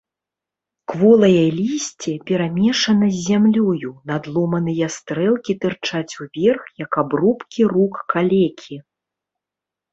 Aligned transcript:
Кволае 0.93 1.43
лісце 1.57 2.13
перамешана 2.29 3.07
з 3.11 3.17
зямлёю, 3.27 3.89
надломаныя 4.13 4.85
стрэлкі 4.97 5.53
тырчаць 5.63 6.17
уверх 6.25 6.63
як 6.87 6.91
абрубкі 7.05 7.61
рук 7.79 7.93
калекі. 8.17 8.75